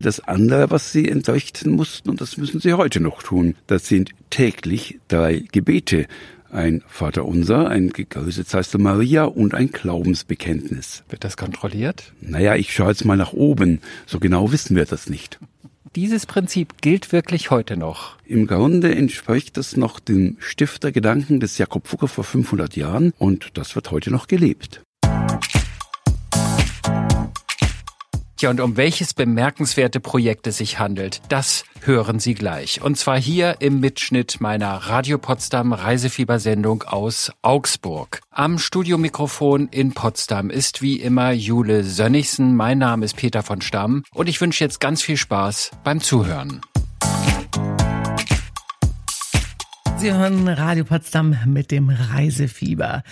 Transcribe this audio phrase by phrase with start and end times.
[0.00, 4.12] Das andere, was sie entleuchten mussten, und das müssen sie heute noch tun, das sind
[4.30, 6.06] täglich drei Gebete.
[6.52, 11.02] Ein Vaterunser, ein Gegrüßet seist du Maria und ein Glaubensbekenntnis.
[11.08, 12.12] Wird das kontrolliert?
[12.20, 13.80] Naja, ich schaue jetzt mal nach oben.
[14.06, 15.40] So genau wissen wir das nicht.
[15.96, 18.18] Dieses Prinzip gilt wirklich heute noch.
[18.24, 23.74] Im Grunde entspricht das noch dem Stiftergedanken des Jakob Fugger vor 500 Jahren und das
[23.74, 24.80] wird heute noch gelebt.
[28.40, 32.80] Ja, und um welches bemerkenswerte Projekt es sich handelt, das hören Sie gleich.
[32.80, 38.20] Und zwar hier im Mitschnitt meiner Radio Potsdam Reisefiebersendung aus Augsburg.
[38.30, 42.54] Am Studiomikrofon in Potsdam ist wie immer Jule Sönnigsen.
[42.54, 46.60] Mein Name ist Peter von Stamm und ich wünsche jetzt ganz viel Spaß beim Zuhören.
[49.98, 53.02] Sie hören Radio Potsdam mit dem Reisefieber.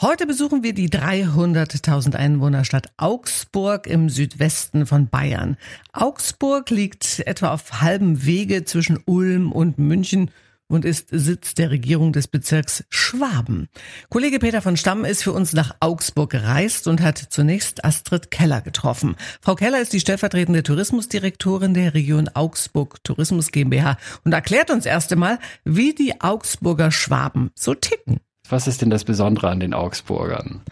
[0.00, 5.56] Heute besuchen wir die 300.000 Einwohnerstadt Augsburg im Südwesten von Bayern.
[5.92, 10.32] Augsburg liegt etwa auf halbem Wege zwischen Ulm und München
[10.72, 13.68] und ist Sitz der Regierung des Bezirks Schwaben.
[14.08, 18.62] Kollege Peter von Stamm ist für uns nach Augsburg gereist und hat zunächst Astrid Keller
[18.62, 19.16] getroffen.
[19.42, 25.12] Frau Keller ist die stellvertretende Tourismusdirektorin der Region Augsburg Tourismus GmbH und erklärt uns erst
[25.12, 28.20] einmal, wie die Augsburger Schwaben so ticken.
[28.48, 30.62] Was ist denn das Besondere an den Augsburgern?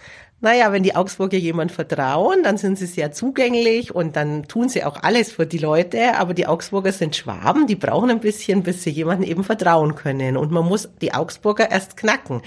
[0.42, 4.84] Naja, wenn die Augsburger jemand vertrauen, dann sind sie sehr zugänglich und dann tun sie
[4.84, 6.16] auch alles für die Leute.
[6.16, 10.38] Aber die Augsburger sind Schwaben, die brauchen ein bisschen, bis sie jemandem eben vertrauen können.
[10.38, 12.40] Und man muss die Augsburger erst knacken.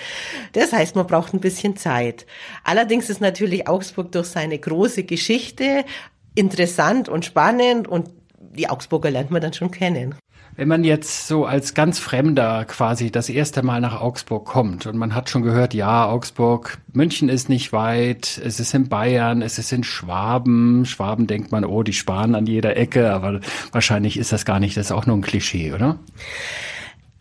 [0.53, 2.25] Das heißt, man braucht ein bisschen Zeit.
[2.63, 5.85] Allerdings ist natürlich Augsburg durch seine große Geschichte
[6.33, 10.15] interessant und spannend und die Augsburger lernt man dann schon kennen.
[10.55, 14.97] Wenn man jetzt so als ganz Fremder quasi das erste Mal nach Augsburg kommt und
[14.97, 19.57] man hat schon gehört, ja, Augsburg, München ist nicht weit, es ist in Bayern, es
[19.57, 20.85] ist in Schwaben.
[20.85, 23.39] Schwaben denkt man, oh, die sparen an jeder Ecke, aber
[23.71, 25.97] wahrscheinlich ist das gar nicht, das ist auch nur ein Klischee, oder?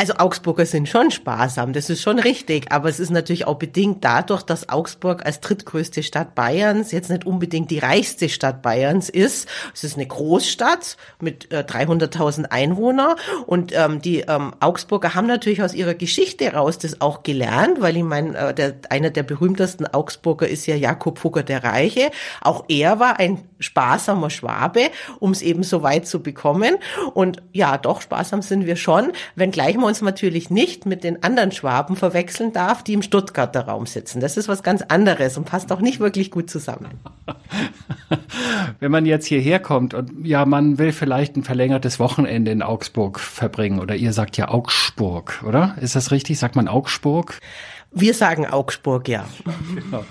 [0.02, 4.02] Also Augsburger sind schon sparsam, das ist schon richtig, aber es ist natürlich auch bedingt
[4.02, 9.46] dadurch, dass Augsburg als drittgrößte Stadt Bayerns jetzt nicht unbedingt die reichste Stadt Bayerns ist.
[9.72, 13.14] Es ist eine Großstadt mit äh, 300.000 Einwohnern
[13.46, 17.96] und ähm, die ähm, Augsburger haben natürlich aus ihrer Geschichte raus das auch gelernt, weil
[17.96, 22.10] ich meine, äh, der, einer der berühmtesten Augsburger ist ja Jakob Fugger der Reiche.
[22.40, 26.78] Auch er war ein sparsamer Schwabe, um es eben so weit zu bekommen.
[27.14, 31.52] Und ja, doch sparsam sind wir schon, wenngleich man uns natürlich nicht mit den anderen
[31.52, 34.20] Schwaben verwechseln darf, die im Stuttgarter Raum sitzen.
[34.20, 36.88] Das ist was ganz anderes und passt auch nicht wirklich gut zusammen.
[38.80, 43.20] Wenn man jetzt hierher kommt und ja, man will vielleicht ein verlängertes Wochenende in Augsburg
[43.20, 45.76] verbringen oder ihr sagt ja Augsburg, oder?
[45.80, 46.38] Ist das richtig?
[46.38, 47.38] Sagt man Augsburg?
[47.94, 49.24] Wir sagen Augsburg, ja.
[49.74, 50.04] Genau.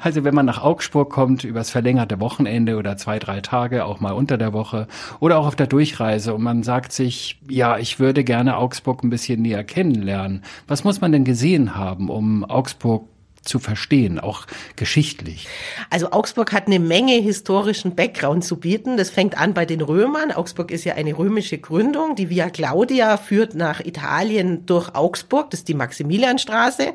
[0.00, 4.12] Also wenn man nach Augsburg kommt, übers verlängerte Wochenende oder zwei, drei Tage, auch mal
[4.12, 4.86] unter der Woche
[5.18, 9.10] oder auch auf der Durchreise und man sagt sich, ja, ich würde gerne Augsburg ein
[9.10, 10.42] bisschen näher kennenlernen.
[10.68, 13.08] Was muss man denn gesehen haben, um Augsburg
[13.44, 14.46] zu verstehen, auch
[14.76, 15.46] geschichtlich?
[15.90, 18.96] Also Augsburg hat eine Menge historischen Background zu bieten.
[18.96, 20.32] Das fängt an bei den Römern.
[20.32, 22.16] Augsburg ist ja eine römische Gründung.
[22.16, 25.50] Die Via Claudia führt nach Italien durch Augsburg.
[25.50, 26.94] Das ist die Maximilianstraße.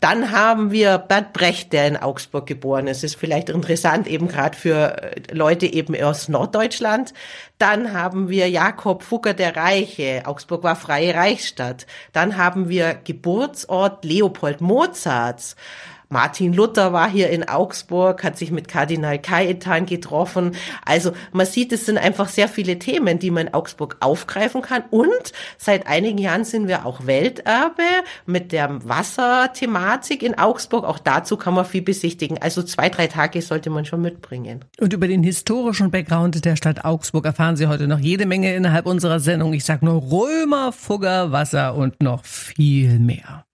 [0.00, 3.02] Dann haben wir Bert Brecht, der in Augsburg geboren ist.
[3.02, 7.14] Das ist vielleicht interessant eben gerade für Leute eben aus Norddeutschland.
[7.58, 10.22] Dann haben wir Jakob Fugger der Reiche.
[10.26, 11.86] Augsburg war freie Reichsstadt.
[12.12, 15.56] Dann haben wir Geburtsort Leopold Mozarts.
[16.10, 20.52] Martin Luther war hier in Augsburg, hat sich mit Kardinal Cajetan getroffen.
[20.84, 24.84] Also man sieht, es sind einfach sehr viele Themen, die man in Augsburg aufgreifen kann.
[24.90, 27.82] Und seit einigen Jahren sind wir auch Welterbe
[28.24, 30.84] mit der Wasserthematik in Augsburg.
[30.84, 32.38] Auch dazu kann man viel besichtigen.
[32.38, 34.64] Also zwei, drei Tage sollte man schon mitbringen.
[34.80, 38.86] Und über den historischen Background der Stadt Augsburg erfahren Sie heute noch jede Menge innerhalb
[38.86, 39.52] unserer Sendung.
[39.52, 43.44] Ich sage nur Römer, Fugger, Wasser und noch viel mehr.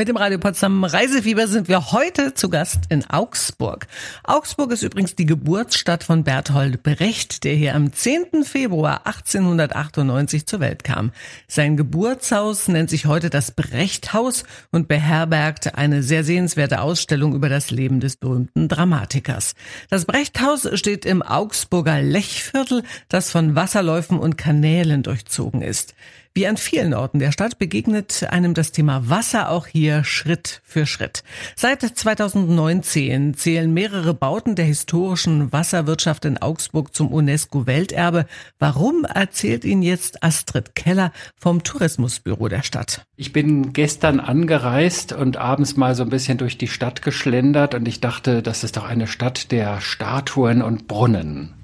[0.00, 3.86] Mit dem Radio Potsdam Reisefieber sind wir heute zu Gast in Augsburg.
[4.24, 8.44] Augsburg ist übrigens die Geburtsstadt von Berthold Brecht, der hier am 10.
[8.44, 11.12] Februar 1898 zur Welt kam.
[11.48, 17.70] Sein Geburtshaus nennt sich heute das Brechthaus und beherbergt eine sehr sehenswerte Ausstellung über das
[17.70, 19.54] Leben des berühmten Dramatikers.
[19.90, 25.94] Das Brechthaus steht im Augsburger Lechviertel, das von Wasserläufen und Kanälen durchzogen ist.
[26.32, 30.86] Wie an vielen Orten der Stadt begegnet einem das Thema Wasser auch hier Schritt für
[30.86, 31.24] Schritt.
[31.56, 38.26] Seit 2019 zählen mehrere Bauten der historischen Wasserwirtschaft in Augsburg zum UNESCO-Welterbe.
[38.60, 43.02] Warum erzählt Ihnen jetzt Astrid Keller vom Tourismusbüro der Stadt?
[43.16, 47.88] Ich bin gestern angereist und abends mal so ein bisschen durch die Stadt geschlendert und
[47.88, 51.59] ich dachte, das ist doch eine Stadt der Statuen und Brunnen.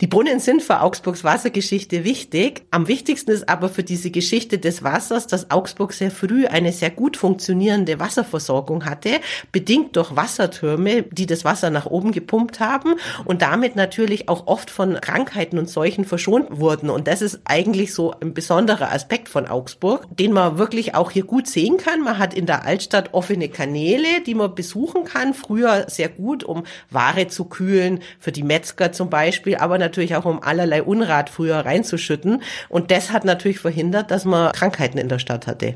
[0.00, 2.62] Die Brunnen sind für Augsburgs Wassergeschichte wichtig.
[2.70, 6.90] Am wichtigsten ist aber für diese Geschichte des Wassers, dass Augsburg sehr früh eine sehr
[6.90, 9.20] gut funktionierende Wasserversorgung hatte,
[9.52, 12.94] bedingt durch Wassertürme, die das Wasser nach oben gepumpt haben
[13.24, 16.90] und damit natürlich auch oft von Krankheiten und Seuchen verschont wurden.
[16.90, 21.24] Und das ist eigentlich so ein besonderer Aspekt von Augsburg, den man wirklich auch hier
[21.24, 22.02] gut sehen kann.
[22.02, 25.34] Man hat in der Altstadt offene Kanäle, die man besuchen kann.
[25.34, 29.23] Früher sehr gut, um Ware zu kühlen, für die Metzger zum Beispiel,
[29.58, 32.42] aber natürlich auch um allerlei Unrat früher reinzuschütten.
[32.68, 35.74] Und das hat natürlich verhindert, dass man Krankheiten in der Stadt hatte.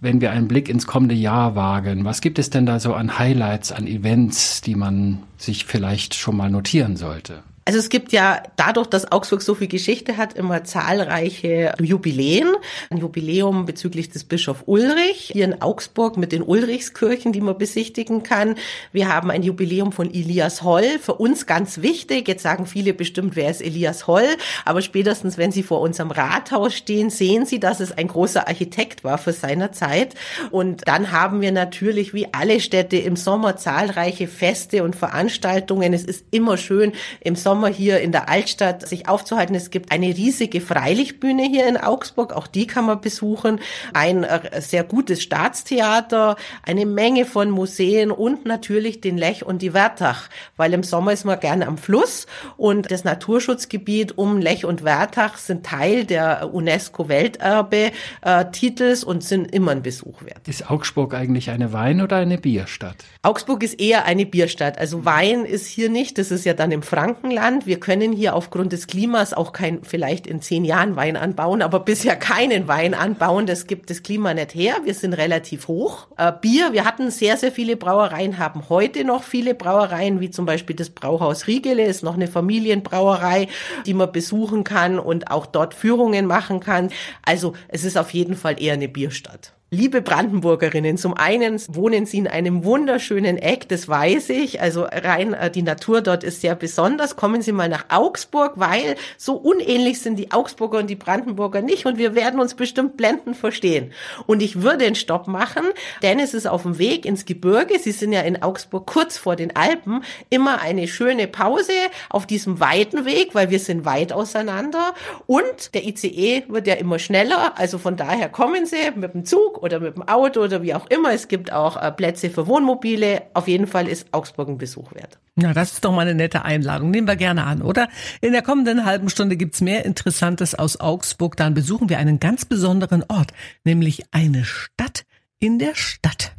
[0.00, 3.18] Wenn wir einen Blick ins kommende Jahr wagen, was gibt es denn da so an
[3.18, 7.42] Highlights, an Events, die man sich vielleicht schon mal notieren sollte?
[7.66, 12.48] Also es gibt ja dadurch, dass Augsburg so viel Geschichte hat, immer zahlreiche Jubiläen.
[12.88, 18.22] Ein Jubiläum bezüglich des Bischof Ulrich hier in Augsburg mit den Ulrichskirchen, die man besichtigen
[18.22, 18.56] kann.
[18.92, 22.28] Wir haben ein Jubiläum von Elias Holl, für uns ganz wichtig.
[22.28, 24.26] Jetzt sagen viele bestimmt, wer ist Elias Holl?
[24.64, 29.04] Aber spätestens, wenn Sie vor unserem Rathaus stehen, sehen Sie, dass es ein großer Architekt
[29.04, 30.14] war für seiner Zeit.
[30.50, 35.92] Und dann haben wir natürlich wie alle Städte im Sommer zahlreiche Feste und Veranstaltungen.
[35.92, 39.56] Es ist immer schön im Sommer Sommer hier in der Altstadt sich aufzuhalten.
[39.56, 43.58] Es gibt eine riesige Freilichtbühne hier in Augsburg, auch die kann man besuchen.
[43.92, 49.74] Ein äh, sehr gutes Staatstheater, eine Menge von Museen und natürlich den Lech und die
[49.74, 54.84] Wertach, weil im Sommer ist man gerne am Fluss und das Naturschutzgebiet um Lech und
[54.84, 60.46] Wertach sind Teil der UNESCO-Welterbe-Titels und sind immer ein Besuch wert.
[60.46, 62.98] Ist Augsburg eigentlich eine Wein- oder eine Bierstadt?
[63.22, 64.78] Augsburg ist eher eine Bierstadt.
[64.78, 67.39] Also Wein ist hier nicht, das ist ja dann im Frankenland.
[67.40, 67.64] Land.
[67.64, 71.80] Wir können hier aufgrund des Klimas auch kein, vielleicht in zehn Jahren Wein anbauen, aber
[71.80, 73.46] bisher keinen Wein anbauen.
[73.46, 74.74] Das gibt das Klima nicht her.
[74.84, 76.08] Wir sind relativ hoch.
[76.18, 80.44] Äh, Bier, wir hatten sehr, sehr viele Brauereien, haben heute noch viele Brauereien, wie zum
[80.44, 83.48] Beispiel das Brauhaus Riegele, ist noch eine Familienbrauerei,
[83.86, 86.90] die man besuchen kann und auch dort Führungen machen kann.
[87.22, 89.54] Also es ist auf jeden Fall eher eine Bierstadt.
[89.72, 94.60] Liebe Brandenburgerinnen, zum einen wohnen Sie in einem wunderschönen Eck, das weiß ich.
[94.60, 97.14] Also rein äh, die Natur dort ist sehr besonders.
[97.14, 101.86] Kommen Sie mal nach Augsburg, weil so unähnlich sind die Augsburger und die Brandenburger nicht
[101.86, 103.92] und wir werden uns bestimmt blendend verstehen.
[104.26, 105.62] Und ich würde einen Stopp machen,
[106.02, 107.78] denn es ist auf dem Weg ins Gebirge.
[107.78, 110.02] Sie sind ja in Augsburg kurz vor den Alpen.
[110.30, 111.70] Immer eine schöne Pause
[112.08, 114.94] auf diesem weiten Weg, weil wir sind weit auseinander.
[115.28, 117.56] Und der ICE wird ja immer schneller.
[117.56, 120.86] Also von daher kommen Sie mit dem Zug oder mit dem Auto oder wie auch
[120.88, 121.12] immer.
[121.12, 123.22] Es gibt auch äh, Plätze für Wohnmobile.
[123.34, 125.18] Auf jeden Fall ist Augsburg ein Besuch wert.
[125.36, 126.90] Na, das ist doch mal eine nette Einladung.
[126.90, 127.88] Nehmen wir gerne an, oder?
[128.20, 131.36] In der kommenden halben Stunde gibt's mehr Interessantes aus Augsburg.
[131.36, 133.32] Dann besuchen wir einen ganz besonderen Ort,
[133.64, 135.04] nämlich eine Stadt
[135.38, 136.32] in der Stadt.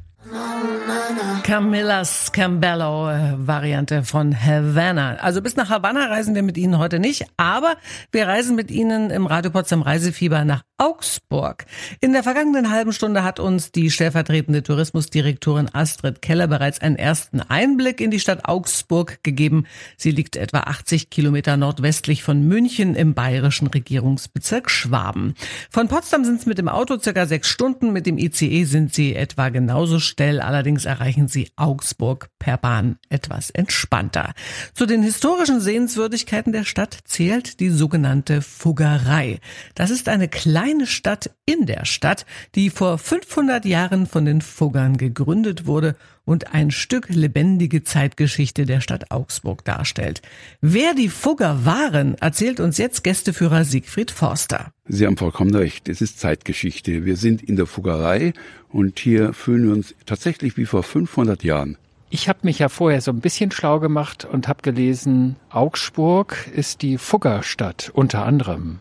[1.44, 5.16] Camillas Cambello äh, Variante von Havana.
[5.16, 7.76] Also bis nach Havanna reisen wir mit Ihnen heute nicht, aber
[8.12, 11.66] wir reisen mit Ihnen im Radio Potsdam Reisefieber nach Augsburg.
[12.00, 17.40] In der vergangenen halben Stunde hat uns die stellvertretende Tourismusdirektorin Astrid Keller bereits einen ersten
[17.40, 19.66] Einblick in die Stadt Augsburg gegeben.
[19.98, 25.36] Sie liegt etwa 80 Kilometer nordwestlich von München im bayerischen Regierungsbezirk Schwaben.
[25.70, 29.16] Von Potsdam sind es mit dem Auto circa sechs Stunden, mit dem ICE sind sie
[29.16, 34.34] etwa genauso schnell, allerdings erreichen sie Augsburg per Bahn etwas entspannter.
[34.74, 39.40] Zu den historischen Sehenswürdigkeiten der Stadt zählt die sogenannte Fuggerei.
[39.76, 42.26] Das ist eine kleine Stadt in der Stadt,
[42.56, 48.82] die vor 500 Jahren von den Fuggern gegründet wurde und ein Stück lebendige Zeitgeschichte der
[48.82, 50.22] Stadt Augsburg darstellt.
[50.62, 54.72] Wer die Fugger waren, erzählt uns jetzt Gästeführer Siegfried Forster.
[54.88, 55.90] Sie haben vollkommen recht.
[55.90, 57.06] Es ist Zeitgeschichte.
[57.06, 58.34] Wir sind in der Fuggerei
[58.70, 61.78] und hier fühlen wir uns tatsächlich wie vor 500 Jahren.
[62.14, 66.82] Ich habe mich ja vorher so ein bisschen schlau gemacht und habe gelesen, Augsburg ist
[66.82, 68.80] die Fuggerstadt unter anderem.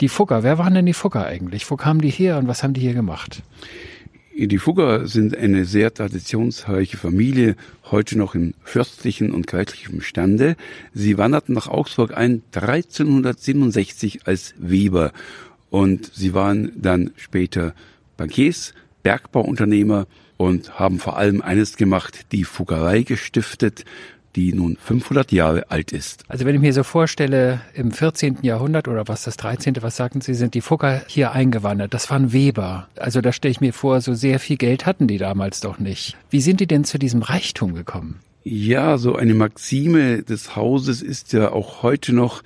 [0.00, 1.68] Die Fugger, wer waren denn die Fugger eigentlich?
[1.68, 3.42] Wo kamen die her und was haben die hier gemacht?
[4.40, 7.56] Die Fugger sind eine sehr traditionsreiche Familie,
[7.90, 10.54] heute noch in fürstlichen und kaiserlichem Stande.
[10.94, 15.12] Sie wanderten nach Augsburg ein 1367 als Weber
[15.70, 17.74] und sie waren dann später
[18.16, 23.84] Bankiers, Bergbauunternehmer und haben vor allem eines gemacht, die Fuggerei gestiftet
[24.38, 26.22] die nun 500 Jahre alt ist.
[26.28, 28.38] Also wenn ich mir so vorstelle, im 14.
[28.42, 31.92] Jahrhundert oder was das 13., was sagten Sie, sind die Fugger hier eingewandert.
[31.92, 32.88] Das waren Weber.
[32.96, 36.16] Also da stelle ich mir vor, so sehr viel Geld hatten die damals doch nicht.
[36.30, 38.20] Wie sind die denn zu diesem Reichtum gekommen?
[38.44, 42.42] Ja, so eine Maxime des Hauses ist ja auch heute noch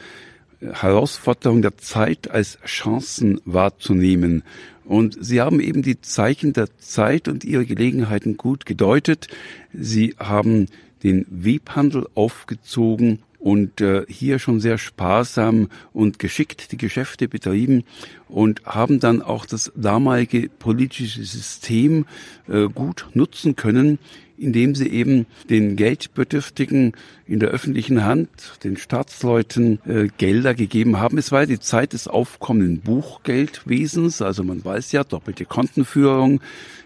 [0.61, 4.44] Herausforderung der Zeit als Chancen wahrzunehmen.
[4.87, 9.28] Und sie haben eben die Zeichen der Zeit und ihre Gelegenheiten gut gedeutet.
[9.75, 10.68] Sie haben
[11.02, 17.82] den Webhandel aufgezogen und äh, hier schon sehr sparsam und geschickt die Geschäfte betrieben
[18.28, 22.06] und haben dann auch das damalige politische System
[22.49, 23.99] äh, gut nutzen können,
[24.38, 26.92] indem sie eben den Geldbedürftigen
[27.26, 28.28] in der öffentlichen Hand,
[28.62, 31.18] den Staatsleuten äh, Gelder gegeben haben.
[31.18, 36.40] Es war die Zeit des aufkommenden Buchgeldwesens, also man weiß ja, doppelte Kontenführung,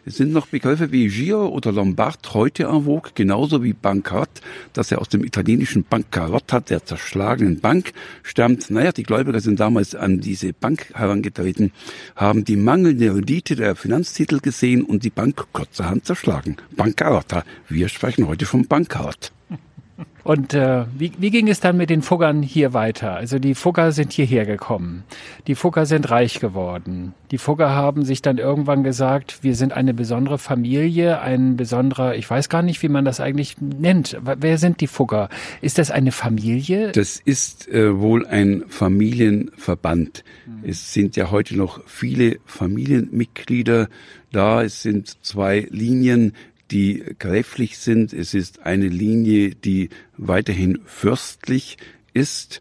[0.06, 4.30] es sind noch Begriffe wie Giro oder Lombard heute en vogue, genauso wie Bankrott,
[4.72, 8.70] das ja aus dem italienischen Bancarotta, der zerschlagenen Bank, stammt.
[8.70, 11.72] Naja, die Gläubiger sind damals an diese Bank herangetreten,
[12.14, 16.56] haben die mangelnde Rendite der Finanztitel gesehen und die Bank kurzerhand zerschlagen.
[16.76, 17.42] Bancarotta.
[17.68, 19.32] Wir sprechen heute vom Bankrott.
[20.24, 23.14] Und äh, wie, wie ging es dann mit den Fuggern hier weiter?
[23.14, 25.04] Also die Fugger sind hierher gekommen.
[25.46, 27.14] Die Fugger sind reich geworden.
[27.30, 32.28] Die Fugger haben sich dann irgendwann gesagt, wir sind eine besondere Familie, ein besonderer, ich
[32.28, 34.18] weiß gar nicht, wie man das eigentlich nennt.
[34.22, 35.28] Wer sind die Fugger?
[35.60, 36.92] Ist das eine Familie?
[36.92, 40.24] Das ist äh, wohl ein Familienverband.
[40.46, 40.68] Mhm.
[40.68, 43.88] Es sind ja heute noch viele Familienmitglieder
[44.32, 44.62] da.
[44.62, 46.32] Es sind zwei Linien,
[46.70, 48.12] die gräflich sind.
[48.12, 51.76] Es ist eine Linie, die weiterhin fürstlich
[52.12, 52.60] ist.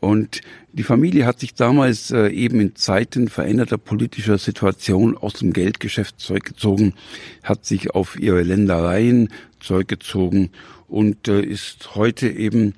[0.00, 5.52] Und die Familie hat sich damals äh, eben in Zeiten veränderter politischer Situation aus dem
[5.52, 6.94] Geldgeschäft zurückgezogen,
[7.42, 10.50] hat sich auf ihre Ländereien zurückgezogen
[10.86, 12.74] und äh, ist heute eben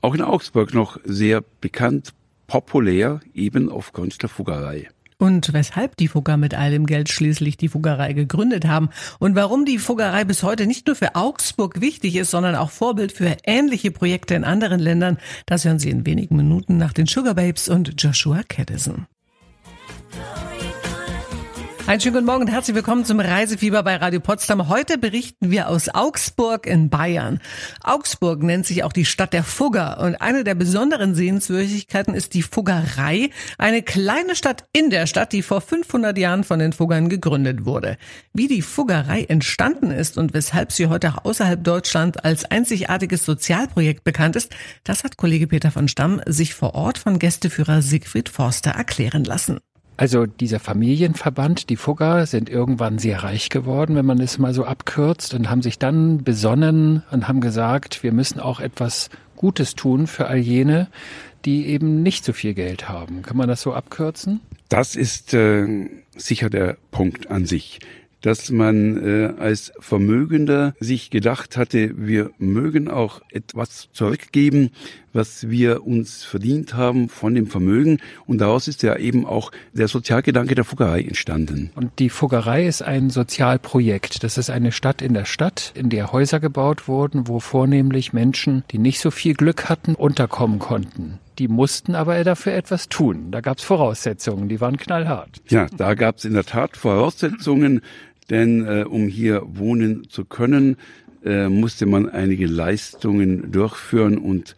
[0.00, 2.14] auch in Augsburg noch sehr bekannt,
[2.46, 4.88] populär, eben aufgrund der Fuggerei
[5.22, 9.64] und weshalb die Fugger mit all dem Geld schließlich die Fuggerei gegründet haben und warum
[9.64, 13.92] die Fuggerei bis heute nicht nur für Augsburg wichtig ist, sondern auch Vorbild für ähnliche
[13.92, 18.02] Projekte in anderen Ländern, das hören Sie in wenigen Minuten nach den Sugar Babes und
[18.02, 19.06] Joshua Caddison.
[21.84, 24.68] Einen schönen guten Morgen und herzlich willkommen zum Reisefieber bei Radio Potsdam.
[24.68, 27.40] Heute berichten wir aus Augsburg in Bayern.
[27.82, 32.42] Augsburg nennt sich auch die Stadt der Fugger und eine der besonderen Sehenswürdigkeiten ist die
[32.42, 37.64] Fuggerei, eine kleine Stadt in der Stadt, die vor 500 Jahren von den Fuggern gegründet
[37.64, 37.98] wurde.
[38.32, 44.04] Wie die Fuggerei entstanden ist und weshalb sie heute auch außerhalb Deutschland als einzigartiges Sozialprojekt
[44.04, 48.70] bekannt ist, das hat Kollege Peter von Stamm sich vor Ort von Gästeführer Siegfried Forster
[48.70, 49.58] erklären lassen.
[49.96, 54.64] Also dieser Familienverband, die Fugger, sind irgendwann sehr reich geworden, wenn man es mal so
[54.64, 60.06] abkürzt, und haben sich dann besonnen und haben gesagt, wir müssen auch etwas Gutes tun
[60.06, 60.88] für all jene,
[61.44, 63.22] die eben nicht so viel Geld haben.
[63.22, 64.40] Kann man das so abkürzen?
[64.68, 67.80] Das ist äh, sicher der Punkt an sich
[68.22, 74.70] dass man äh, als Vermögender sich gedacht hatte, wir mögen auch etwas zurückgeben,
[75.12, 77.98] was wir uns verdient haben von dem Vermögen.
[78.26, 81.70] Und daraus ist ja eben auch der Sozialgedanke der Fuggerei entstanden.
[81.74, 84.24] Und die Fuggerei ist ein Sozialprojekt.
[84.24, 88.64] Das ist eine Stadt in der Stadt, in der Häuser gebaut wurden, wo vornehmlich Menschen,
[88.70, 91.18] die nicht so viel Glück hatten, unterkommen konnten.
[91.38, 93.30] Die mussten aber dafür etwas tun.
[93.30, 95.40] Da gab es Voraussetzungen, die waren knallhart.
[95.48, 97.80] Ja, da gab es in der Tat Voraussetzungen,
[98.30, 100.76] denn äh, um hier wohnen zu können,
[101.24, 104.56] äh, musste man einige Leistungen durchführen und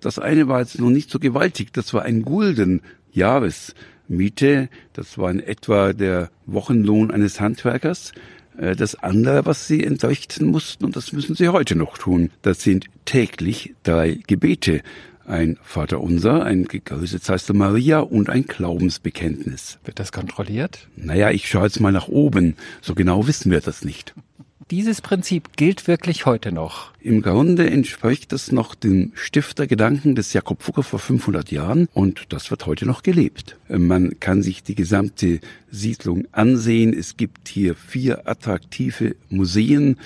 [0.00, 1.72] das eine war jetzt noch nicht so gewaltig.
[1.72, 2.80] Das war ein Gulden
[3.12, 4.68] Jahresmiete.
[4.94, 8.12] Das war in etwa der Wochenlohn eines Handwerkers.
[8.56, 12.62] Äh, das andere, was sie entrichten mussten, und das müssen sie heute noch tun, das
[12.62, 14.82] sind täglich drei Gebete
[15.26, 19.78] ein Vaterunser, ein gegrüßet heißt Maria und ein Glaubensbekenntnis.
[19.84, 20.88] Wird das kontrolliert?
[20.96, 22.56] Naja, ich schaue jetzt mal nach oben.
[22.80, 24.14] So genau wissen wir das nicht.
[24.70, 26.92] Dieses Prinzip gilt wirklich heute noch.
[27.02, 32.50] Im Grunde entspricht das noch dem Stiftergedanken des Jakob Fugger vor 500 Jahren und das
[32.50, 33.56] wird heute noch gelebt.
[33.68, 35.40] Man kann sich die gesamte
[35.70, 36.92] Siedlung ansehen.
[36.92, 39.96] Es gibt hier vier attraktive Museen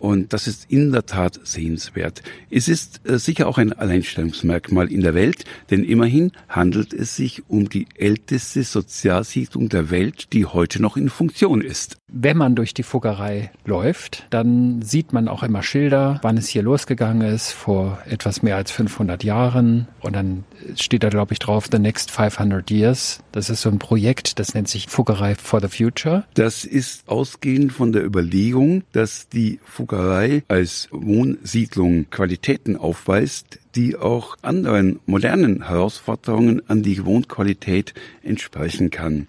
[0.00, 2.22] und das ist in der Tat sehenswert.
[2.50, 7.42] Es ist äh, sicher auch ein Alleinstellungsmerkmal in der Welt, denn immerhin handelt es sich
[7.48, 11.98] um die älteste Sozialsiedlung der Welt, die heute noch in Funktion ist.
[12.08, 16.62] Wenn man durch die Fuggerei läuft, dann sieht man auch immer Schilder, wann es hier
[16.62, 19.88] losgegangen ist, vor etwas mehr als 500 Jahren.
[20.00, 20.44] Und dann
[20.76, 23.20] steht da, glaube ich, drauf, The Next 500 Years.
[23.32, 26.24] Das ist so ein Projekt, das nennt sich Fuggerei for the Future.
[26.34, 34.36] Das ist ausgehend von der Überlegung, dass die Fuggerei als Wohnsiedlung Qualitäten aufweist, die auch
[34.42, 39.28] anderen modernen Herausforderungen an die Wohnqualität entsprechen kann.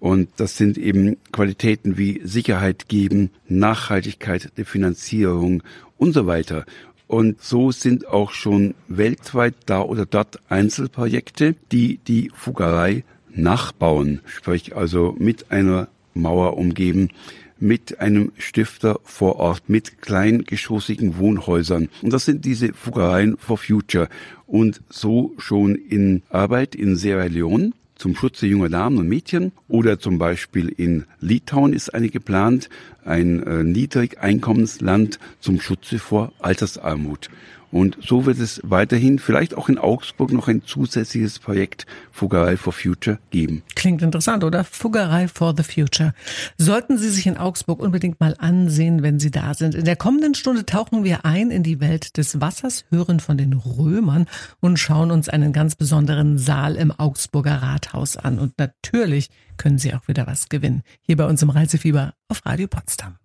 [0.00, 5.62] Und das sind eben Qualitäten wie Sicherheit geben, Nachhaltigkeit der Finanzierung
[6.00, 6.64] und so weiter.
[7.06, 13.04] Und so sind auch schon weltweit da oder dort Einzelprojekte, die die Fuggerei
[13.34, 17.10] nachbauen, sprich also mit einer Mauer umgeben,
[17.58, 21.88] mit einem Stifter vor Ort, mit kleingeschossigen Wohnhäusern.
[22.00, 24.08] Und das sind diese Fuggereien for Future.
[24.46, 29.98] Und so schon in Arbeit in Sierra Leone zum Schutze junger Damen und Mädchen oder
[29.98, 32.70] zum Beispiel in Litauen ist eine geplant,
[33.04, 37.28] ein äh, Niedrigeinkommensland zum Schutze vor Altersarmut.
[37.72, 42.72] Und so wird es weiterhin vielleicht auch in Augsburg noch ein zusätzliches Projekt Fuggerei for
[42.72, 43.62] Future geben.
[43.76, 44.64] Klingt interessant, oder?
[44.64, 46.12] Fuggerei for the Future.
[46.58, 49.74] Sollten Sie sich in Augsburg unbedingt mal ansehen, wenn Sie da sind.
[49.74, 53.52] In der kommenden Stunde tauchen wir ein in die Welt des Wassers, hören von den
[53.52, 54.26] Römern
[54.60, 58.38] und schauen uns einen ganz besonderen Saal im Augsburger Rathaus an.
[58.38, 60.82] Und natürlich können Sie auch wieder was gewinnen.
[61.02, 63.16] Hier bei uns im Reisefieber auf Radio Potsdam.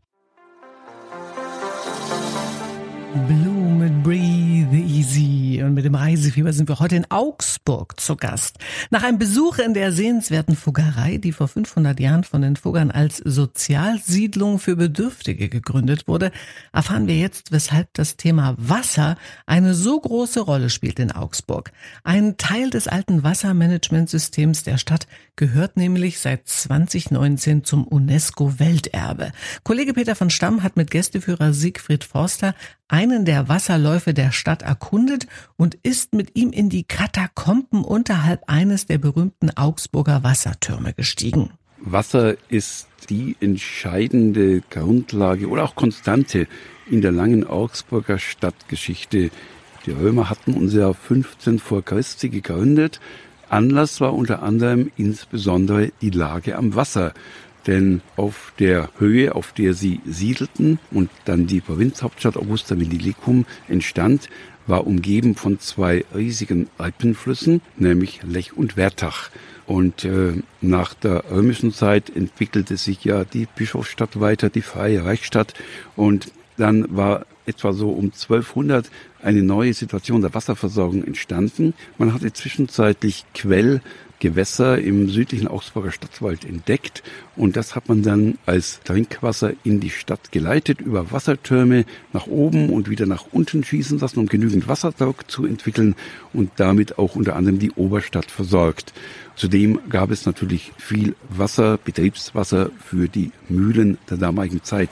[3.28, 3.55] Blue
[4.06, 5.64] Breathe Easy.
[5.64, 8.60] Und mit dem Reisefieber sind wir heute in Augsburg zu Gast.
[8.92, 13.18] Nach einem Besuch in der sehenswerten Fuggerei, die vor 500 Jahren von den Fuggern als
[13.18, 16.32] Sozialsiedlung für Bedürftige gegründet wurde,
[16.72, 21.72] erfahren wir jetzt, weshalb das Thema Wasser eine so große Rolle spielt in Augsburg.
[22.04, 29.32] Ein Teil des alten Wassermanagementsystems der Stadt gehört nämlich seit 2019 zum UNESCO-Welterbe.
[29.64, 32.54] Kollege Peter von Stamm hat mit Gästeführer Siegfried Forster
[32.88, 35.28] einen der Wasserläufe der Stadt erkundet
[35.58, 41.52] und ist mit ihm in die Katakomben unterhalb eines der berühmten Augsburger Wassertürme gestiegen.
[41.80, 46.48] Wasser ist die entscheidende Grundlage oder auch Konstante
[46.90, 49.30] in der langen Augsburger Stadtgeschichte.
[49.86, 53.00] Die Römer hatten uns ja 15 vor Christi gegründet.
[53.50, 57.14] Anlass war unter anderem insbesondere die Lage am Wasser
[57.68, 64.30] denn auf der Höhe, auf der sie siedelten und dann die Provinzhauptstadt Augusta Vendilicum entstand,
[64.68, 69.30] war umgeben von zwei riesigen Alpenflüssen, nämlich Lech und Wertach.
[69.68, 75.54] Und äh, nach der römischen Zeit entwickelte sich ja die Bischofsstadt weiter, die freie Reichsstadt.
[75.96, 78.90] Und dann war etwa so um 1200
[79.22, 81.74] eine neue Situation der Wasserversorgung entstanden.
[81.98, 83.82] Man hatte zwischenzeitlich Quell
[84.26, 87.04] Gewässer im südlichen Augsburger Stadtwald entdeckt
[87.36, 92.72] und das hat man dann als Trinkwasser in die Stadt geleitet, über Wassertürme nach oben
[92.72, 95.94] und wieder nach unten schießen lassen, um genügend Wasserdruck zu entwickeln
[96.34, 98.94] und damit auch unter anderem die Oberstadt versorgt.
[99.36, 104.90] Zudem gab es natürlich viel Wasser, Betriebswasser für die Mühlen der damaligen Zeit.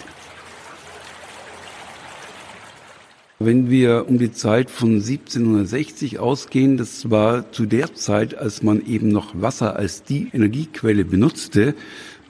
[3.39, 8.85] Wenn wir um die Zeit von 1760 ausgehen, das war zu der Zeit, als man
[8.85, 11.73] eben noch Wasser als die Energiequelle benutzte.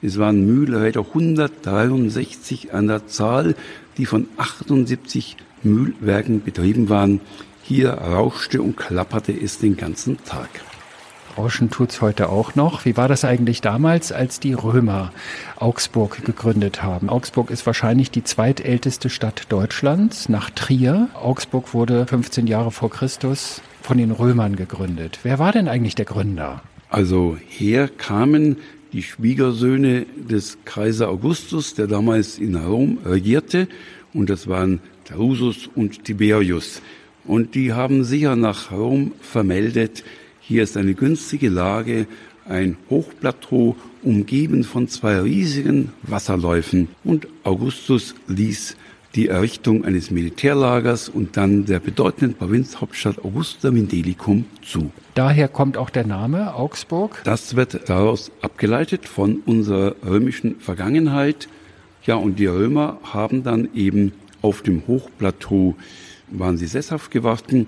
[0.00, 3.54] Es waren Mühlräder 163 an der Zahl,
[3.98, 7.20] die von 78 Mühlwerken betrieben waren.
[7.62, 10.48] Hier rauschte und klapperte es den ganzen Tag.
[11.36, 12.84] Rauschen tut's heute auch noch.
[12.84, 15.12] Wie war das eigentlich damals, als die Römer
[15.56, 17.08] Augsburg gegründet haben?
[17.08, 21.08] Augsburg ist wahrscheinlich die zweitälteste Stadt Deutschlands nach Trier.
[21.14, 25.18] Augsburg wurde 15 Jahre vor Christus von den Römern gegründet.
[25.24, 26.62] Wer war denn eigentlich der Gründer?
[26.88, 28.58] Also her kamen
[28.92, 33.66] die Schwiegersöhne des Kaiser Augustus, der damals in Rom regierte,
[34.12, 36.80] und das waren Drusus und Tiberius.
[37.24, 40.04] Und die haben sicher nach Rom vermeldet,
[40.46, 42.06] hier ist eine günstige Lage,
[42.46, 46.88] ein Hochplateau, umgeben von zwei riesigen Wasserläufen.
[47.02, 48.76] Und Augustus ließ
[49.14, 54.90] die Errichtung eines Militärlagers und dann der bedeutenden Provinzhauptstadt Augusta Vindelicum zu.
[55.14, 57.22] Daher kommt auch der Name Augsburg?
[57.24, 61.48] Das wird daraus abgeleitet von unserer römischen Vergangenheit.
[62.04, 65.74] Ja, und die Römer haben dann eben auf dem Hochplateau
[66.30, 67.66] waren sie sesshaft geworden.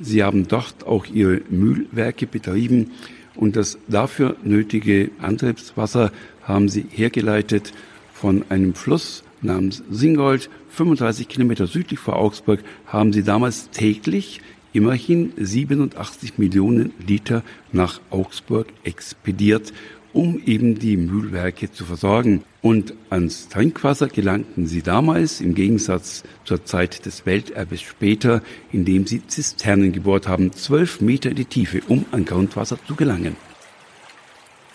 [0.00, 2.92] Sie haben dort auch ihre Mühlwerke betrieben
[3.34, 7.72] und das dafür nötige Antriebswasser haben sie hergeleitet
[8.12, 14.40] von einem Fluss namens Singold, 35 Kilometer südlich vor Augsburg, haben sie damals täglich
[14.72, 19.72] immerhin 87 Millionen Liter nach Augsburg expediert
[20.12, 22.42] um eben die Mühlwerke zu versorgen.
[22.60, 28.42] Und ans Trinkwasser gelangten sie damals, im Gegensatz zur Zeit des Welterbes später,
[28.72, 33.36] indem sie Zisternen gebohrt haben, zwölf Meter in die Tiefe, um an Grundwasser zu gelangen.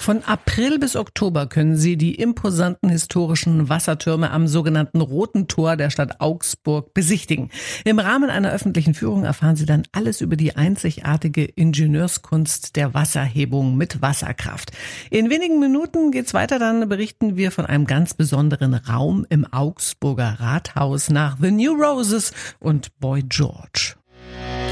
[0.04, 5.92] Von April bis Oktober können Sie die imposanten historischen Wassertürme am sogenannten Roten Tor der
[5.92, 7.52] Stadt Augsburg besichtigen.
[7.86, 13.78] Im Rahmen einer öffentlichen Führung erfahren Sie dann alles über die einzigartige Ingenieurskunst der Wasserhebung
[13.78, 14.74] mit Wasserkraft.
[15.10, 20.36] In wenigen Minuten geht's weiter, dann berichten wir von einem ganz besonderen Raum im Augsburger
[20.38, 23.96] Rathaus nach The New Roses und Boy George.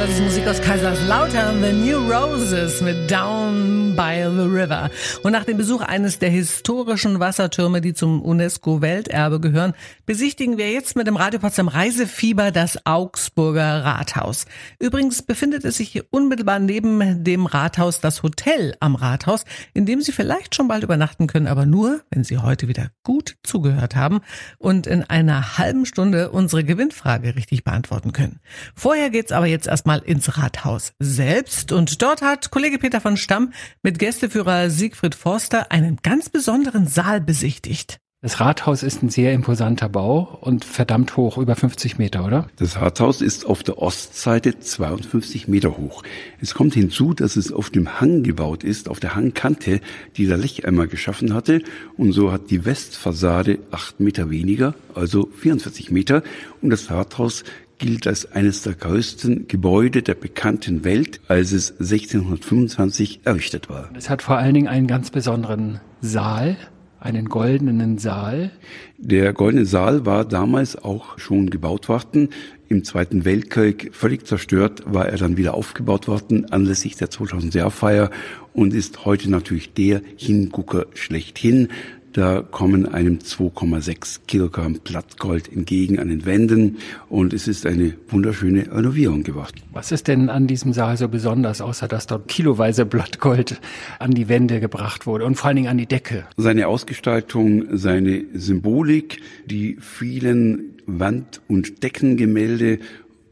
[0.02, 4.90] Das ist Musik aus Kaiserslautern, The New Roses mit Down by the River.
[5.22, 9.74] Und nach dem Besuch eines der historischen Wassertürme, die zum UNESCO-Welterbe gehören,
[10.08, 14.46] besichtigen wir jetzt mit dem Radio Potsdam Reisefieber das Augsburger Rathaus.
[14.80, 20.02] Übrigens befindet es sich hier unmittelbar neben dem Rathaus das Hotel am Rathaus, in dem
[20.02, 24.22] Sie vielleicht schon bald übernachten können, aber nur, wenn Sie heute wieder gut zugehört haben
[24.58, 28.40] und in einer halben Stunde unsere Gewinnfrage richtig beantworten können.
[28.74, 33.54] Vorher geht's aber jetzt erstmal ins Rathaus selbst und dort hat Kollege Peter von Stamm
[33.84, 38.02] mit Gästeführer Siegfried Forster einen ganz besonderen Saal besichtigt.
[38.24, 42.48] Das Rathaus ist ein sehr imposanter Bau und verdammt hoch, über 50 Meter, oder?
[42.58, 46.04] Das Rathaus ist auf der Ostseite 52 Meter hoch.
[46.40, 49.82] Es kommt hinzu, dass es auf dem Hang gebaut ist, auf der Hangkante,
[50.18, 51.64] die der Lecheimer geschaffen hatte.
[51.98, 56.22] Und so hat die Westfassade acht Meter weniger, also 44 Meter.
[56.62, 57.44] Und das Rathaus
[57.82, 63.90] gilt als eines der größten Gebäude der bekannten Welt, als es 1625 errichtet war.
[63.98, 66.58] Es hat vor allen Dingen einen ganz besonderen Saal,
[67.00, 68.52] einen goldenen Saal.
[69.00, 72.30] Der goldene Saal war damals auch schon gebaut worden.
[72.70, 77.72] Im Zweiten Weltkrieg völlig zerstört war er dann wieder aufgebaut worden anlässlich der 2000 Jahr
[77.72, 78.12] Feier
[78.54, 81.70] und ist heute natürlich der Hingucker schlechthin.
[82.14, 88.70] Da kommen einem 2,6 Kilogramm Blattgold entgegen an den Wänden und es ist eine wunderschöne
[88.70, 89.62] Renovierung geworden.
[89.72, 93.62] Was ist denn an diesem Saal so besonders, außer dass dort kiloweise Blattgold
[94.00, 96.26] an die Wände gebracht wurde und vor allen Dingen an die Decke?
[96.36, 102.80] Seine Ausgestaltung, seine Symbolik, die vielen Wand- und Deckengemälde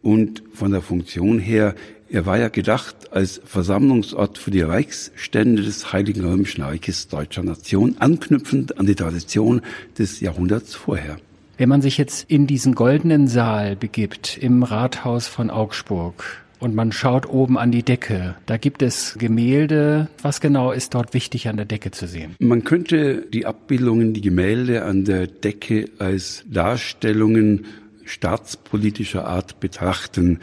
[0.02, 1.76] und von der Funktion her
[2.12, 7.95] er war ja gedacht als Versammlungsort für die Reichsstände des Heiligen Römischen Reiches deutscher Nation,
[8.00, 9.62] anknüpfend an die Tradition
[9.98, 11.17] des Jahrhunderts vorher.
[11.58, 16.24] Wenn man sich jetzt in diesen goldenen Saal begibt im Rathaus von Augsburg
[16.60, 20.08] und man schaut oben an die Decke, da gibt es Gemälde.
[20.22, 22.36] Was genau ist dort wichtig an der Decke zu sehen?
[22.39, 27.65] Man könnte die Abbildungen, die Gemälde an der Decke als Darstellungen
[28.06, 30.39] staatspolitischer Art betrachten.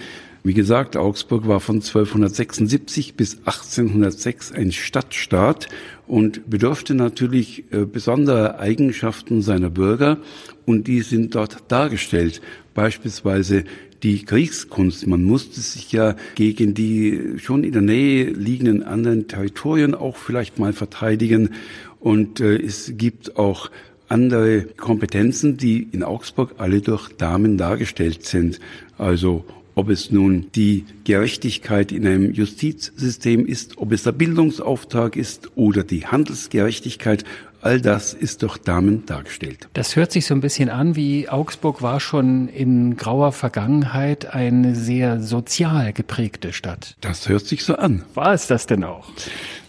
[0.47, 5.67] Wie gesagt, Augsburg war von 1276 bis 1806 ein Stadtstaat
[6.07, 10.19] und bedurfte natürlich äh, besonderer Eigenschaften seiner Bürger
[10.65, 12.43] und die sind dort dargestellt.
[12.75, 13.65] Beispielsweise
[14.05, 15.09] die Kriegskunst.
[15.09, 20.61] Man musste sich ja gegen die schon in der Nähe liegenden anderen Territorien auch vielleicht
[20.61, 21.55] mal verteidigen
[21.99, 23.69] und äh, es gibt auch
[24.09, 28.61] andere Kompetenzen, die in Augsburg alle durch Damen dargestellt sind.
[28.97, 29.45] Also
[29.77, 35.85] ob es nun die Gerechtigkeit in einem Justizsystem ist, ob es der Bildungsauftrag ist oder
[35.85, 37.25] die Handelsgerechtigkeit,
[37.61, 39.69] all das ist durch Damen dargestellt.
[39.75, 44.75] Das hört sich so ein bisschen an, wie Augsburg war schon in grauer Vergangenheit eine
[44.75, 46.97] sehr sozial geprägte Stadt.
[47.03, 48.05] Das hört sich so an.
[48.15, 49.09] War es das denn auch?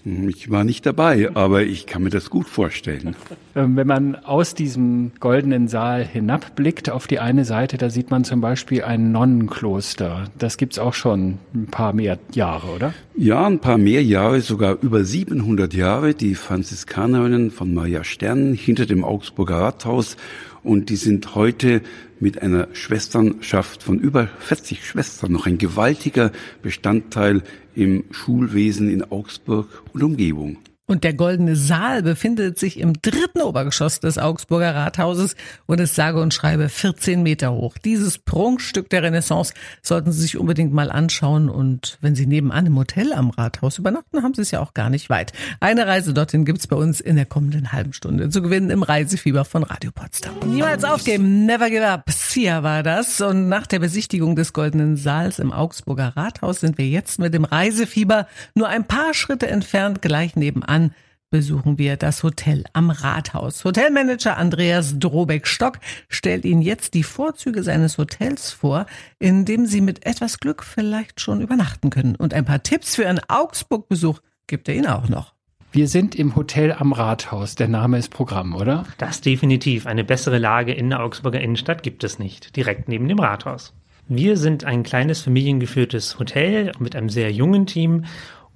[0.05, 3.15] Ich war nicht dabei, aber ich kann mir das gut vorstellen.
[3.55, 8.23] Ähm, wenn man aus diesem goldenen Saal hinabblickt auf die eine Seite, da sieht man
[8.23, 10.25] zum Beispiel ein Nonnenkloster.
[10.38, 12.93] Das gibt's auch schon ein paar mehr Jahre, oder?
[13.15, 16.13] Ja, ein paar mehr Jahre, sogar über 700 Jahre.
[16.13, 20.17] Die Franziskanerinnen von Maria Stern hinter dem Augsburger Rathaus
[20.63, 21.81] und die sind heute
[22.19, 27.43] mit einer Schwesternschaft von über 40 Schwestern noch ein gewaltiger Bestandteil
[27.75, 30.58] im Schulwesen in Augsburg und Umgebung.
[30.89, 36.21] Und der Goldene Saal befindet sich im dritten Obergeschoss des Augsburger Rathauses und ist sage
[36.21, 37.78] und schreibe 14 Meter hoch.
[37.78, 41.50] Dieses Prunkstück der Renaissance sollten Sie sich unbedingt mal anschauen.
[41.50, 44.89] Und wenn Sie nebenan im Hotel am Rathaus übernachten, haben Sie es ja auch gar
[44.89, 45.34] nicht weit.
[45.60, 49.43] Eine Reise dorthin gibt's bei uns in der kommenden halben Stunde zu gewinnen im Reisefieber
[49.43, 50.36] von Radio Potsdam.
[50.45, 52.10] Niemals aufgeben, never give up.
[52.10, 53.19] Sia war das.
[53.19, 57.43] Und nach der Besichtigung des Goldenen Saals im Augsburger Rathaus sind wir jetzt mit dem
[57.43, 60.93] Reisefieber nur ein paar Schritte entfernt gleich nebenan an
[61.29, 63.65] besuchen wir das Hotel am Rathaus.
[63.65, 68.85] Hotelmanager Andreas Drobeck-Stock stellt Ihnen jetzt die Vorzüge seines Hotels vor,
[69.19, 72.15] in dem Sie mit etwas Glück vielleicht schon übernachten können.
[72.15, 75.33] Und ein paar Tipps für einen Augsburg-Besuch gibt er Ihnen auch noch.
[75.73, 77.55] Wir sind im Hotel am Rathaus.
[77.55, 78.85] Der Name ist Programm, oder?
[78.97, 79.85] Das definitiv.
[79.85, 82.55] Eine bessere Lage in der Augsburger Innenstadt gibt es nicht.
[82.55, 83.73] Direkt neben dem Rathaus.
[84.07, 88.05] Wir sind ein kleines familiengeführtes Hotel mit einem sehr jungen Team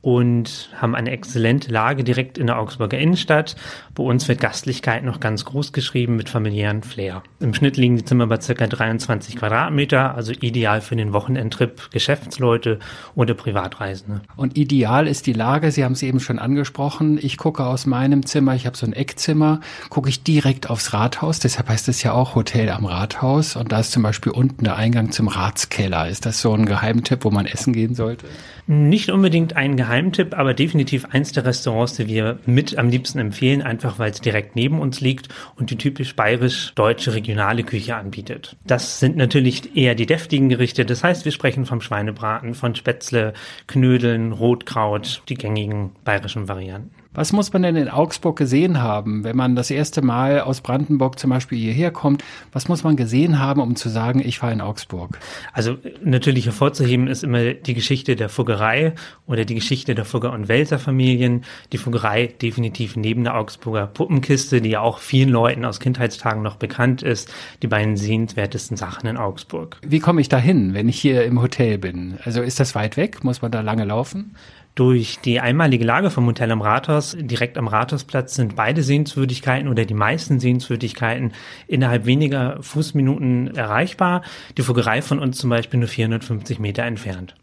[0.01, 3.55] und haben eine exzellente Lage direkt in der Augsburger Innenstadt.
[3.93, 7.21] Bei uns wird Gastlichkeit noch ganz groß geschrieben mit familiären Flair.
[7.39, 12.79] Im Schnitt liegen die Zimmer bei circa 23 Quadratmeter, also ideal für den Wochenendtrip Geschäftsleute
[13.15, 14.21] oder Privatreisende.
[14.35, 17.19] Und ideal ist die Lage, Sie haben es eben schon angesprochen.
[17.21, 19.59] Ich gucke aus meinem Zimmer, ich habe so ein Eckzimmer,
[19.89, 23.79] gucke ich direkt aufs Rathaus, deshalb heißt es ja auch Hotel am Rathaus und da
[23.79, 26.07] ist zum Beispiel unten der Eingang zum Ratskeller.
[26.07, 28.25] Ist das so ein Geheimtipp, wo man essen gehen sollte?
[28.67, 29.90] Nicht unbedingt ein Geheimtipp,
[30.33, 34.55] aber definitiv eins der Restaurants, die wir mit am liebsten empfehlen, einfach weil es direkt
[34.55, 38.55] neben uns liegt und die typisch bayerisch-deutsche regionale Küche anbietet.
[38.65, 40.85] Das sind natürlich eher die deftigen Gerichte.
[40.85, 43.33] Das heißt, wir sprechen vom Schweinebraten, von Spätzle,
[43.67, 47.00] Knödeln, Rotkraut, die gängigen bayerischen Varianten.
[47.13, 51.19] Was muss man denn in Augsburg gesehen haben, wenn man das erste Mal aus Brandenburg
[51.19, 52.23] zum Beispiel hierher kommt?
[52.53, 55.19] Was muss man gesehen haben, um zu sagen, ich fahre in Augsburg?
[55.51, 58.93] Also natürlich hervorzuheben ist immer die Geschichte der Fuggerei
[59.27, 61.43] oder die Geschichte der Fugger- und Welser Familien.
[61.73, 66.55] Die Fuggerei definitiv neben der Augsburger Puppenkiste, die ja auch vielen Leuten aus Kindheitstagen noch
[66.55, 67.29] bekannt ist,
[67.61, 69.79] die beiden sehenswertesten Sachen in Augsburg.
[69.85, 72.19] Wie komme ich da hin, wenn ich hier im Hotel bin?
[72.23, 73.25] Also ist das weit weg?
[73.25, 74.33] Muss man da lange laufen?
[74.75, 79.83] Durch die einmalige Lage vom Hotel am Rathaus, direkt am Rathausplatz, sind beide Sehenswürdigkeiten oder
[79.83, 81.33] die meisten Sehenswürdigkeiten
[81.67, 84.21] innerhalb weniger Fußminuten erreichbar.
[84.57, 87.35] Die Fuggerei von uns zum Beispiel nur 450 Meter entfernt.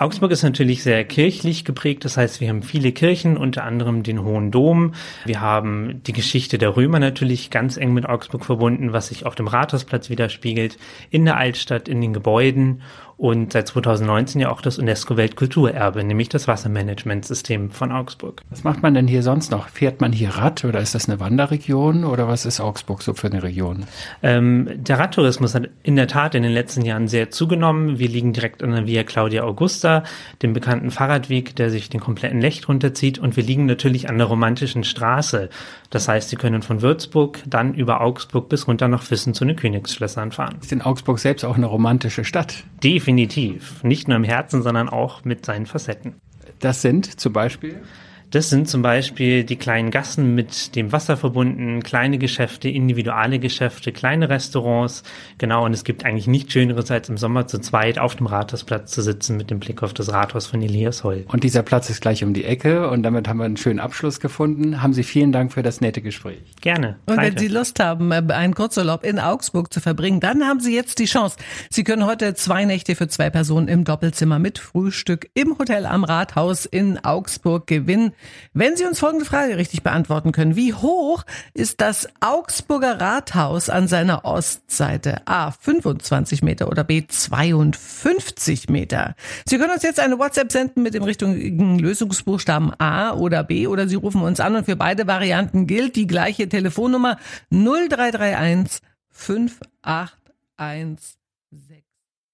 [0.00, 4.24] Augsburg ist natürlich sehr kirchlich geprägt, das heißt, wir haben viele Kirchen, unter anderem den
[4.24, 4.94] Hohen Dom.
[5.26, 9.34] Wir haben die Geschichte der Römer natürlich ganz eng mit Augsburg verbunden, was sich auf
[9.34, 10.78] dem Rathausplatz widerspiegelt,
[11.10, 12.80] in der Altstadt, in den Gebäuden
[13.20, 18.40] und seit 2019 ja auch das UNESCO-Weltkulturerbe, nämlich das Wassermanagementsystem von Augsburg.
[18.48, 19.68] Was macht man denn hier sonst noch?
[19.68, 23.26] Fährt man hier Rad oder ist das eine Wanderregion oder was ist Augsburg so für
[23.26, 23.84] eine Region?
[24.22, 27.98] Ähm, der Radtourismus hat in der Tat in den letzten Jahren sehr zugenommen.
[27.98, 30.02] Wir liegen direkt an der Via Claudia Augusta,
[30.40, 34.28] dem bekannten Fahrradweg, der sich den kompletten Lecht runterzieht und wir liegen natürlich an der
[34.28, 35.50] romantischen Straße.
[35.90, 39.56] Das heißt, Sie können von Würzburg dann über Augsburg bis runter nach Füssen zu den
[39.56, 40.56] Königsschlössern fahren.
[40.62, 42.64] Ist in Augsburg selbst auch eine romantische Stadt?
[42.82, 43.82] Definitiv Definitiv.
[43.82, 46.20] Nicht nur im Herzen, sondern auch mit seinen Facetten.
[46.60, 47.82] Das sind zum Beispiel?
[48.30, 53.90] Das sind zum Beispiel die kleinen Gassen mit dem Wasser verbunden, kleine Geschäfte, individuelle Geschäfte,
[53.90, 55.02] kleine Restaurants.
[55.38, 58.92] Genau, und es gibt eigentlich nichts Schöneres, als im Sommer zu zweit auf dem Rathausplatz
[58.92, 61.24] zu sitzen mit dem Blick auf das Rathaus von Elias Holl.
[61.26, 64.20] Und dieser Platz ist gleich um die Ecke und damit haben wir einen schönen Abschluss
[64.20, 64.80] gefunden.
[64.80, 66.38] Haben Sie vielen Dank für das nette Gespräch.
[66.60, 66.98] Gerne.
[67.06, 70.72] Und wenn Sie Lust haben, äh, einen Kurzurlaub in Augsburg zu verbringen, dann haben Sie
[70.72, 71.36] jetzt die Chance.
[71.68, 76.04] Sie können heute zwei Nächte für zwei Personen im Doppelzimmer mit Frühstück im Hotel am
[76.04, 78.12] Rathaus in Augsburg gewinnen.
[78.52, 80.56] Wenn Sie uns folgende Frage richtig beantworten können.
[80.56, 85.26] Wie hoch ist das Augsburger Rathaus an seiner Ostseite?
[85.26, 85.50] A.
[85.50, 87.04] 25 Meter oder B.
[87.06, 89.14] 52 Meter?
[89.46, 93.88] Sie können uns jetzt eine WhatsApp senden mit dem richtigen Lösungsbuchstaben A oder B oder
[93.88, 97.18] Sie rufen uns an und für beide Varianten gilt die gleiche Telefonnummer
[97.50, 98.80] 0331
[99.10, 101.19] 581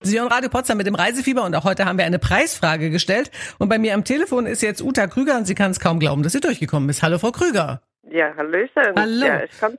[0.07, 3.31] Sie hören Radio Potsdam mit dem Reisefieber und auch heute haben wir eine Preisfrage gestellt.
[3.59, 6.23] Und bei mir am Telefon ist jetzt Uta Krüger und sie kann es kaum glauben,
[6.23, 7.03] dass sie durchgekommen ist.
[7.03, 7.83] Hallo, Frau Krüger.
[8.09, 8.95] Ja, Hallöchen.
[8.97, 9.27] Hallo.
[9.27, 9.77] Ja, ich kann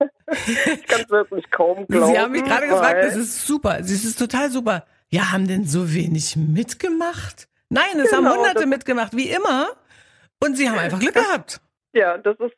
[0.30, 2.12] ich kann es wirklich kaum glauben.
[2.12, 3.78] Sie haben mich gerade gefragt, das ist super.
[3.80, 4.84] Es ist total super.
[5.10, 7.48] Ja, haben denn so wenig mitgemacht?
[7.68, 9.68] Nein, es Genau, haben Hunderte mitgemacht, wie immer.
[10.40, 11.60] Und sie haben einfach Glück gehabt.
[11.92, 12.54] Ja, das ist,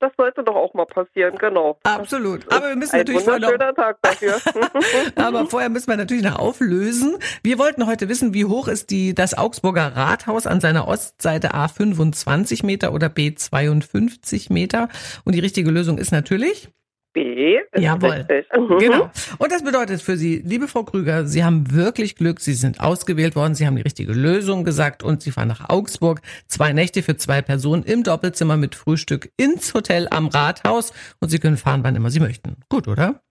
[0.00, 1.78] das sollte doch auch mal passieren, genau.
[1.82, 2.50] Absolut.
[2.52, 4.40] Aber wir müssen Ein natürlich vorher noch Tag dafür.
[5.16, 7.18] Aber vorher müssen wir natürlich noch auflösen.
[7.42, 11.68] Wir wollten heute wissen, wie hoch ist die, das Augsburger Rathaus an seiner Ostseite A
[11.68, 14.88] 25 Meter oder B 52 Meter?
[15.24, 16.70] Und die richtige Lösung ist natürlich
[17.12, 18.26] B Jawohl.
[18.56, 18.78] Mhm.
[18.78, 19.10] Genau.
[19.38, 22.40] Und das bedeutet für Sie, liebe Frau Krüger, Sie haben wirklich Glück.
[22.40, 23.54] Sie sind ausgewählt worden.
[23.54, 26.20] Sie haben die richtige Lösung gesagt und Sie fahren nach Augsburg.
[26.46, 30.92] Zwei Nächte für zwei Personen im Doppelzimmer mit Frühstück ins Hotel am Rathaus.
[31.20, 32.56] Und Sie können fahren, wann immer Sie möchten.
[32.68, 33.22] Gut, oder?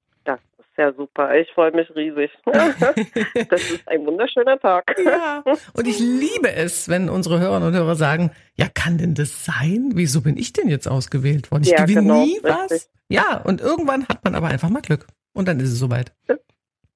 [0.79, 1.35] Ja super.
[1.35, 2.31] Ich freue mich riesig.
[2.45, 4.95] das ist ein wunderschöner Tag.
[5.03, 5.43] Ja.
[5.73, 9.91] Und ich liebe es, wenn unsere Hörerinnen und Hörer sagen, ja, kann denn das sein?
[9.95, 11.63] Wieso bin ich denn jetzt ausgewählt worden?
[11.63, 12.71] Ich Ja, gewinne genau, nie was.
[12.71, 12.89] richtig.
[13.09, 15.05] Ja, und irgendwann hat man aber einfach mal Glück.
[15.33, 16.13] Und dann ist es soweit.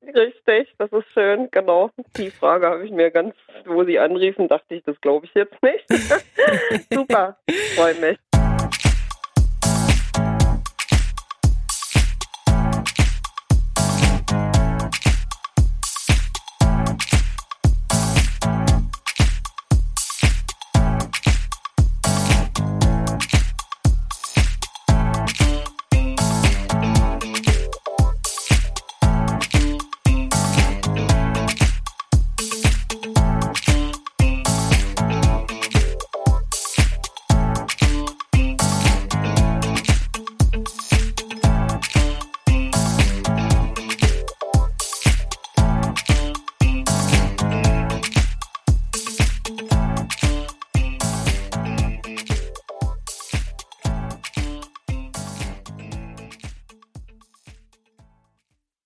[0.01, 1.89] Richtig, das ist schön, genau.
[2.15, 5.61] Die Frage habe ich mir ganz, wo Sie anriefen, dachte ich, das glaube ich jetzt
[5.61, 5.85] nicht.
[6.89, 7.37] Super,
[7.75, 8.17] freue mich.